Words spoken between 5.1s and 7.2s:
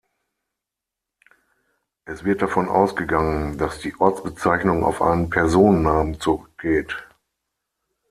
Personennamen zurückgeht.